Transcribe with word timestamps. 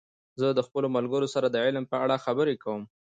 زه 0.39 0.47
د 0.57 0.59
خپلو 0.67 0.87
ملګرو 0.97 1.27
سره 1.35 1.47
د 1.49 1.55
علم 1.65 1.85
په 1.91 1.97
اړه 2.03 2.21
خبرې 2.25 2.55
کوم. 2.63 2.81